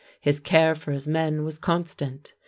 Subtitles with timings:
[0.19, 2.33] His care for his men was constant.